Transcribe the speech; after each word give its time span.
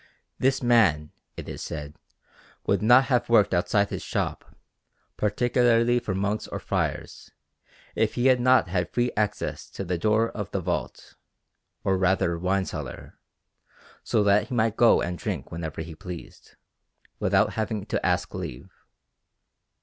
This 0.39 0.63
man, 0.63 1.11
it 1.37 1.47
is 1.47 1.61
said, 1.61 1.93
would 2.65 2.81
not 2.81 3.03
have 3.03 3.29
worked 3.29 3.53
outside 3.53 3.89
his 3.91 4.01
shop, 4.01 4.55
particularly 5.15 5.99
for 5.99 6.15
monks 6.15 6.47
or 6.47 6.57
friars, 6.57 7.29
if 7.93 8.15
he 8.15 8.25
had 8.25 8.39
not 8.39 8.67
had 8.67 8.89
free 8.89 9.11
access 9.15 9.69
to 9.69 9.83
the 9.85 9.99
door 9.99 10.27
of 10.31 10.49
the 10.49 10.59
vault, 10.59 11.13
or 11.83 11.99
rather, 11.99 12.39
wine 12.39 12.65
cellar, 12.65 13.19
so 14.03 14.23
that 14.23 14.47
he 14.47 14.55
might 14.55 14.75
go 14.75 15.01
and 15.01 15.19
drink 15.19 15.51
whenever 15.51 15.83
he 15.83 15.93
pleased, 15.93 16.55
without 17.19 17.53
having 17.53 17.85
to 17.85 18.03
ask 18.03 18.33
leave. 18.33 18.71